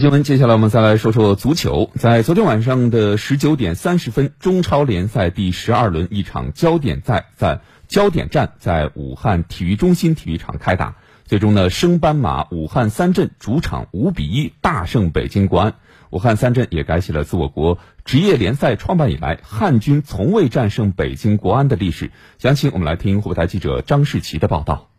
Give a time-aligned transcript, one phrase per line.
[0.00, 1.90] 新闻，接下来我们再来说说足球。
[1.94, 10.96] 在昨天晚上的十九点三十分，中超联赛第十二轮一场焦点赛在焦点战在武汉体育中心体育场开打。
[11.26, 15.74] 最终呢，升班马武汉三镇主场五比一大胜北京国安。
[16.08, 22.10] 武汉三镇也改写了自我国职业联赛创办以来汉军从未战胜北京国安的历史。
[22.38, 24.89] 详情我们来听湖北台记者张世奇的报道。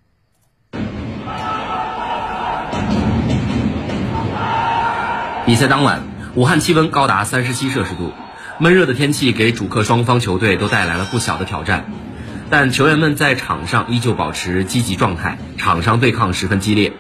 [5.52, 8.13] 比赛当晚，武汉气温高达三十七摄氏度，
[8.57, 11.91] 闷热的天气给主客双方球队都带来了不小的挑战。
[12.49, 16.93] 但球员们在场上依旧保持积极状态，场上对抗十分激烈。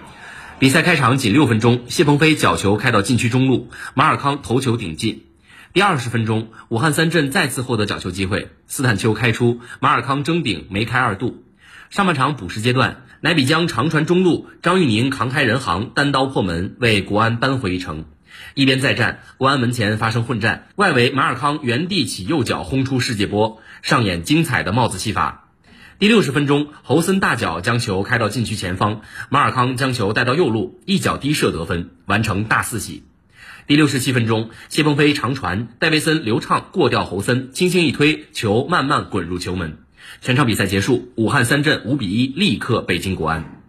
[0.59, 5.23] 比赛开场仅六分钟，谢鹏飞角球开到禁区中路，马尔康头球顶进。
[5.71, 11.45] 第二十分钟，武汉三镇再次获得角球机会，斯坦丘开出，马尔康争顶梅开二度。
[11.89, 18.03] 上半场补时阶段，乃比江长传中路，张玉宁扛开人行，单刀破门，为国安扳回一城。
[18.53, 25.49] 一边再战，国安门前发生混战，外围马尔康原地起右脚轰出世界波，上演精彩的帽子戏法。
[25.99, 33.03] 第六十分钟，侯森大脚将球开到禁区前方，马尔康将球带到右路，一脚低射得分，完成大四喜。
[33.67, 39.77] 第六十七分钟，谢鹏飞长传，戴维森流畅过掉侯森，轻轻一推，球慢慢滚入球门。
[40.21, 43.60] 全场比赛结束，武汉三镇五比一力克北京国安。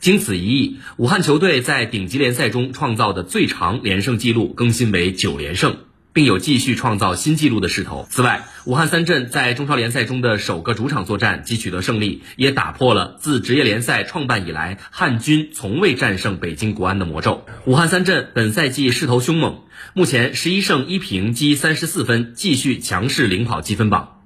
[0.00, 5.78] 经此一役，武汉球队在顶级联赛中创造的最长连胜纪录更新为九连胜，
[6.12, 8.06] 并有继续创造新纪录的势头。
[8.08, 17.44] 此外，武汉三镇在中超联赛中的首个主场作战即取得胜利，也打破了自职业联赛创办以来汉军从未战胜北京国安的魔咒。
[17.64, 19.62] 武汉三镇本赛季势头凶猛，
[19.94, 24.20] 目前十一胜一平积三十四分，继续强势领跑积分榜。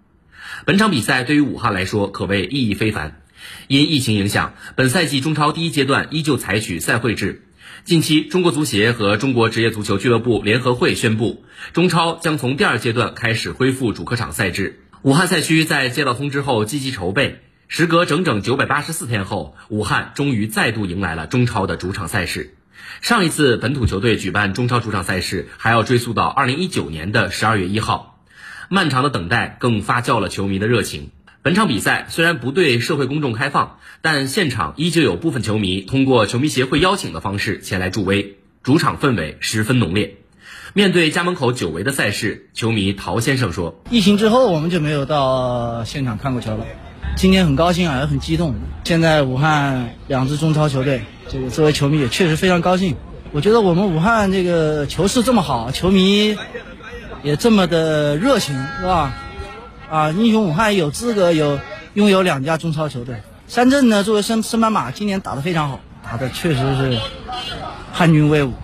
[0.66, 3.21] 本场比赛对于武汉来说可谓意义非凡。
[3.68, 7.46] 因疫情影响，本赛季中超第一阶段依旧采取赛会制。
[7.84, 14.80] 近期，中国足协和中国职业足球俱乐部联合会宣布，中超将从第二阶段开始恢复主客场赛制。
[15.02, 22.54] 武汉赛区在接到通知后积极筹备，时隔整整九百八十四天后，武汉终于再度迎来了中超的主场赛事。
[23.00, 28.22] 上一次本土球队举办中超主场赛事，还要追溯到二零一九年的十二月一号。
[28.68, 31.10] 漫长的等待更发酵了球迷的热情。
[31.44, 40.18] 本场比赛虽然不对社会公众开放，但现场依旧有部分球迷通过球迷协会邀请的方式前来助威，主场氛围十分浓烈。
[40.72, 46.64] 面对家门口久违的赛事，球迷陶先生说：“疫情之后，我们就没有到现场看过球了。
[47.16, 48.54] 今天很高兴啊，也很激动。
[48.84, 52.94] 现在武汉两支中超球队，这个作为球迷也确实非常高兴。
[53.32, 56.36] 我觉得我们武汉这个球市这么好，球迷
[57.24, 59.12] 也这么的热情，是吧？”
[59.92, 60.10] 啊！
[60.10, 61.60] 英雄武汉有资格有
[61.92, 63.20] 拥有两家中超球队。
[63.46, 66.98] 三镇呢，作为升升班马，今年打得非常好，打得确实是
[67.92, 68.54] 汉军威武。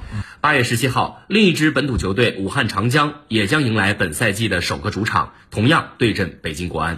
[0.41, 6.97] 八月十七号，另一支本土球队武汉长江也将迎来本赛季的首个主场，同样对阵北京国安。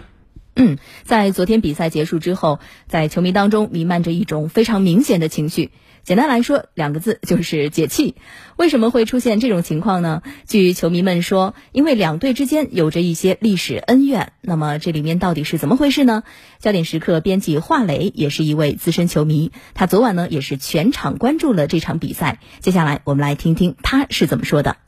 [0.56, 5.70] 嗯， 在昨天比赛结束之后，在球迷当中弥漫着一种非常明显的情绪。
[6.02, 8.14] 简单来说，两个字就是解气。
[8.56, 10.22] 为什么会出现这种情况呢？
[10.46, 14.32] 据球迷们说，因为两队之间有着一些历史恩怨。
[14.40, 16.22] 那么这里面到底是怎么回事呢？
[16.58, 22.40] 焦点时刻编辑华磊也是一位资深球迷，他昨晚呢也是全场关注了这场比赛。
[22.60, 24.78] 接下来我们来听听他是怎么说的。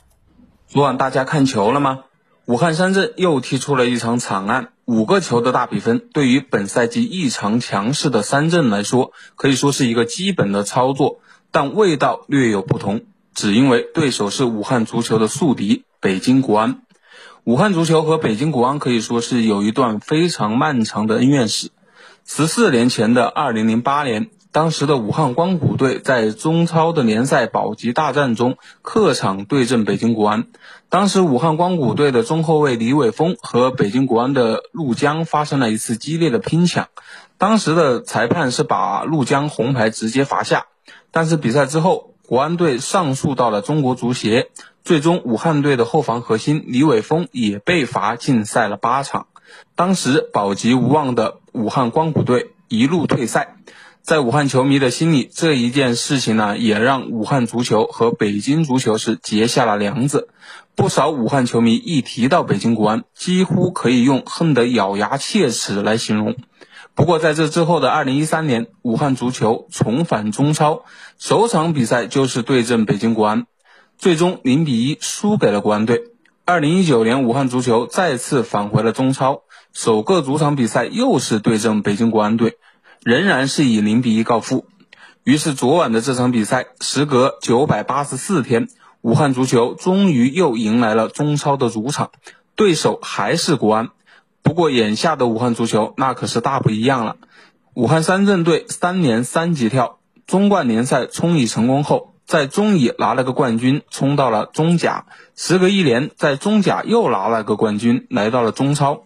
[0.66, 2.04] 昨晚大家看球了吗？
[2.44, 4.72] 武汉三镇又踢出了一场惨案。
[4.84, 11.20] 五个球的大比分，对于本赛季异常强势的三镇来说，可以说是一个基本的操作，
[11.52, 16.82] 但味道略有不同，只因为对手是武汉足球的宿敌北京国安。
[17.44, 21.70] 武汉足球和北京国安可以说是有一段非常漫长的恩怨史。
[22.26, 24.30] 十四年前的二零零八年。
[24.52, 30.48] 当时的武汉光谷队在中超的联赛保级大战中客场对阵北京国安。
[30.90, 36.88] 当时武汉光谷队的中后卫李伟峰和北京国安的陆江发生了一次激烈的拼抢。
[37.38, 40.66] 当时的裁判是把陆江红牌直接罚下。
[41.10, 44.50] 但是比赛之后，国安队上诉到了中国足协，
[44.84, 49.28] 最终武汉队的后防核心李伟峰也被罚禁赛了八场。
[49.74, 53.56] 当时保级无望的武汉光谷队一路退赛。
[54.02, 60.28] 在武汉球迷的心里，这一件事情呢，也让武汉足球和北京足球是结下了梁子。
[60.74, 66.34] 不少武汉球迷一提到北京国安，几乎可以用恨得咬牙切齿来形容。
[66.96, 70.82] 不过在这之后的二零一三年，武汉足球重返中超，
[71.16, 73.46] 首场比赛就是对阵北京国安，
[73.98, 76.02] 最终零比一输给了国安队。
[76.44, 82.58] 二零一九年，武汉足球再次返回了中超，首个主场比赛又是对阵北京国安队。
[83.04, 84.66] 仍然是以零比一告负。
[85.24, 88.68] 于是昨晚的这场比赛，时隔九百八十四天，
[89.00, 92.12] 武汉足球终于又迎来了中超的主场，
[92.54, 93.88] 对手还是国安。
[94.42, 97.16] 不过眼下的武汉足球那可是大不一样了。
[97.74, 105.06] 武汉三镇队三年三级跳，中冠联赛冲乙成功后，在中乙拿了个冠军，冲到了中甲。
[105.34, 109.04] 时隔一年，在中甲又拿了个冠军，来到了中超。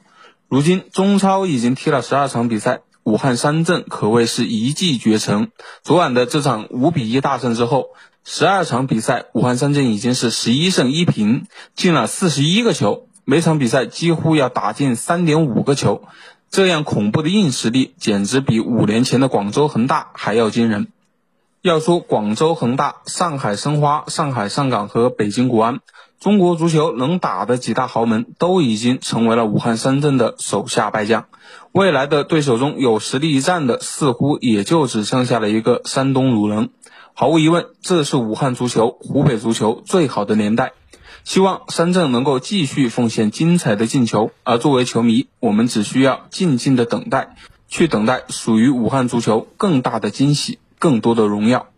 [0.48, 2.80] 如今中超已经踢了十二场比赛。
[3.06, 5.52] 武汉三镇可谓是一骑绝尘。
[5.84, 7.90] 昨晚的这场五比一大胜之后，
[8.24, 16.02] 十二场比赛，武汉三镇已经是十一胜一平，进了四十一个球，每场比赛几乎要打进三点五个球。
[16.50, 20.88] 这样恐怖的硬实力，简直比五年前的广州恒大还要惊人。
[21.66, 25.80] 要说广州恒大、上海申花、上海上港和北京国安，
[26.20, 31.24] 中国足球能打的几大豪门，都已经成为了武汉三镇的手下败将。
[31.72, 36.68] 未来的对手中有实力一战的，似乎也就只剩下了一个山东鲁能。
[37.14, 40.72] 毫无疑问，这是武汉足球、湖北足球最好的年代。
[41.24, 47.34] 希望深圳能够继续奉献精彩的进球，而作为球迷，我们只需要静静的等待，
[47.66, 51.68] 去等待属于武汉足球更大的惊喜、更多的荣耀。